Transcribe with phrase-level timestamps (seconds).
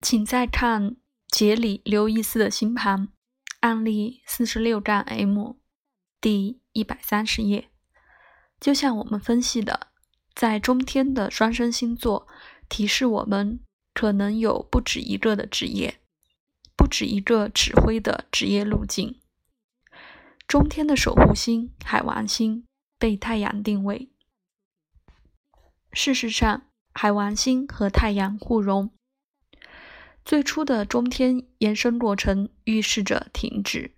[0.00, 0.96] 请再看
[1.28, 3.08] 杰里刘易斯的星盘
[3.60, 5.56] 案例四十六站 M
[6.20, 7.68] 第一百三十页。
[8.58, 9.88] 就像我们分析的，
[10.34, 12.26] 在中天的双生星座
[12.68, 13.60] 提示我们，
[13.92, 16.00] 可能有不止一个的职业，
[16.74, 19.20] 不止一个指挥的职业路径。
[20.48, 22.64] 中天的守护星海王星
[22.98, 24.10] 被太阳定位。
[25.92, 26.62] 事实上，
[26.94, 28.90] 海王星和太阳互融，
[30.30, 33.96] 最初的中天延伸过程预示着停止。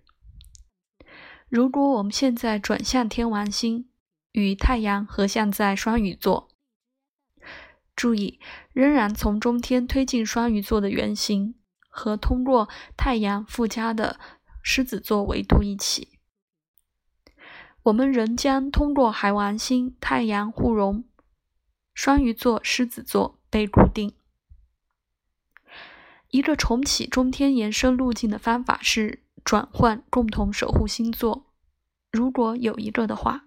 [1.47, 3.87] 如果我们现在转向天王星。
[4.31, 6.49] 与太阳合相在双鱼座，
[7.95, 8.39] 注意，
[8.71, 11.53] 仍然从中天推进双鱼座的圆形
[11.87, 14.19] 和通过太阳附加的
[14.63, 16.17] 狮子座维度一起，
[17.83, 21.03] 我们仍将通过海王星太阳互融，
[21.93, 24.15] 双鱼座狮子座被固定。
[26.33, 31.45] 一个重启中天延伸路径的方法是转换共同守护星座，
[32.11, 33.45] 如果有一个的话。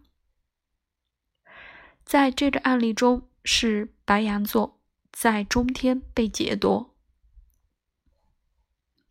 [2.05, 4.79] 在这个案例中，是白羊座
[5.11, 6.95] 在中天被劫夺，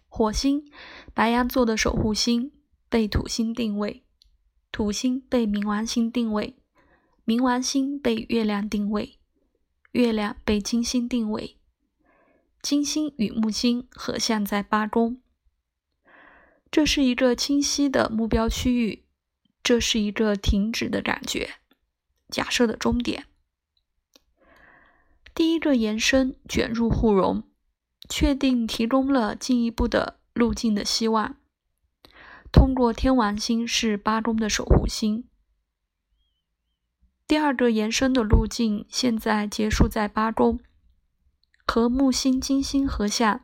[0.07, 0.71] 火星
[1.13, 2.53] 白羊座的守护星
[2.87, 4.05] 被土星定位，
[4.71, 6.55] 土星被冥王星定位，
[7.25, 9.19] 冥王星被月亮定位，
[9.91, 11.57] 月亮被金星定位，
[12.65, 15.21] 金星与木星合相在八宫，
[16.71, 19.05] 这是一个清晰的目标区域，
[19.61, 21.57] 这是一个停止的感觉。
[22.27, 23.27] 假设的终点，
[25.35, 27.43] 第一个延伸卷入互融，
[28.09, 31.37] 确定提供了进一步的路径的希望。
[32.51, 35.29] 通过天王星是八宫的守护星，
[37.27, 40.59] 第二个延伸的路径现在结束在八宫，
[41.75, 43.41] 和木星、金星合相，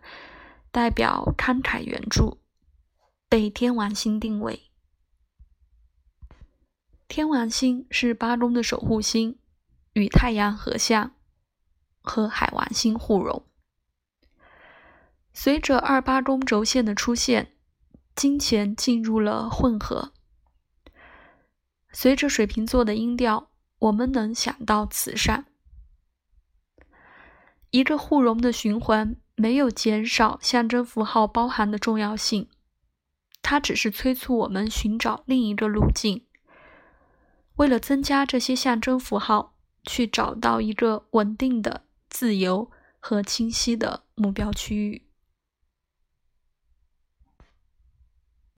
[0.72, 2.38] 代表慷慨援助，
[3.28, 4.72] 被天王星定位。
[7.10, 9.38] 天王星是八宫的守护星，
[9.92, 11.12] 与太阳合相，
[12.00, 13.46] 和海王星互融。
[15.34, 17.52] 随着二八宫轴线的出现，
[18.16, 20.14] 金钱进入了混合。
[21.92, 23.50] 随着水瓶座的音调，
[23.80, 25.51] 我们能想到慈善。
[27.72, 32.50] 一个互融的循环没有减少象征符号包含的重要性，
[33.42, 36.26] 它只是催促我们寻找另一个路径。
[37.56, 45.08] 为了增加这些象征符号，去找到一个稳定的、自由和清晰的目标区域。